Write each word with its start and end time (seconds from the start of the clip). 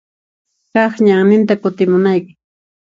Kaq 0.71 0.93
ñanninta 1.05 1.53
kutimunayki. 1.61 2.31